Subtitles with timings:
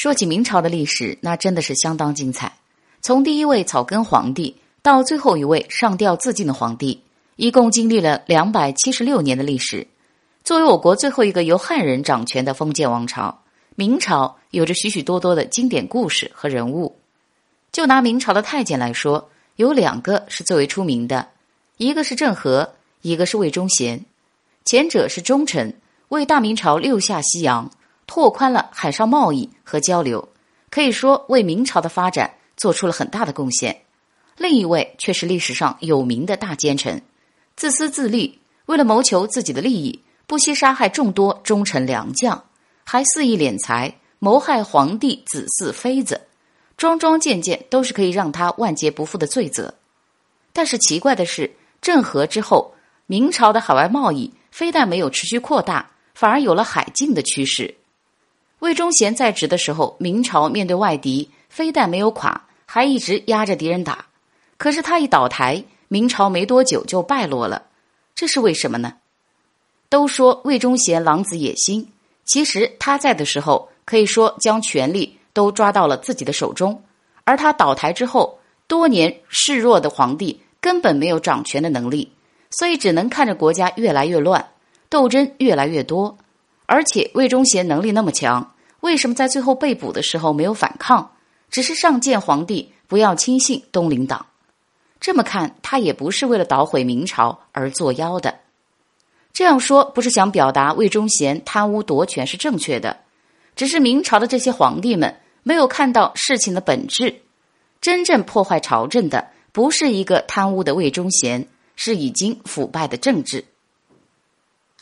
[0.00, 2.50] 说起明朝的历史，那真的是相当精彩。
[3.02, 7.02] 从第一位草根皇帝到最后一位上吊自尽的皇帝，
[7.36, 9.86] 一共经历了两百七十六年的历史。
[10.42, 13.42] 作为我国最后一个由汉人掌权的封建王朝，
[13.74, 16.96] 明朝有着许许多多的经典故事和人物。
[17.70, 21.28] 就拿明朝的太监来说，有两个是最为出名的，
[21.76, 22.72] 一个是郑和，
[23.02, 24.02] 一个是魏忠贤。
[24.64, 25.74] 前者是忠臣，
[26.08, 27.70] 为大明朝六下西洋。
[28.10, 30.28] 拓宽了海上贸易和交流，
[30.68, 33.82] 可以说为明朝的发展做出了很大的贡献。
[34.36, 37.00] 另一位却是历史上有名的大奸臣，
[37.54, 42.42] 自私自利，为了谋求自己的利益，不惜杀害众多忠臣良将，
[42.82, 46.20] 还肆意敛财，谋害皇帝子嗣妃子，
[46.76, 49.72] 桩桩件件都是可以让他万劫不复的罪责。
[50.52, 51.48] 但是奇怪的是，
[51.80, 52.74] 郑和之后，
[53.06, 57.76] 明朝的海外贸易非但没有持续扩大，反而有了海禁的趋势。
[58.60, 64.06] 魏忠贤在职的时候，明朝面对外敌，非但没有垮，还一直压着敌人打。
[64.58, 67.62] 可是他一倒台，明朝没多久就败落了。
[68.14, 68.94] 这是为什么呢？
[69.88, 71.90] 都说魏忠贤狼子野心，
[72.26, 76.82] 其实他在的时候，可以说将权力都抓到了自己的手中。
[77.24, 82.12] 而他倒台之后，多年示弱的皇帝根本没有掌权的能力，
[82.50, 84.50] 所以只能看着国家越来越乱，
[84.90, 86.18] 斗争越来越多。
[86.66, 91.12] 而且魏忠贤能力那么强，为什么在最后被捕的时候没有反抗，
[91.50, 94.26] 只是上谏皇帝不要轻信东林党？
[95.00, 98.40] 这么看，他也不是为了捣毁明朝而作妖的。
[99.32, 103.00] 这样说不是想表达魏忠贤贪污夺权是正确的，
[103.56, 107.22] 只是明朝的这些皇帝们没有看到事情的本质，
[107.80, 113.44] 真正破坏朝政的不是一个贪污的魏忠贤，是已经腐败的政治。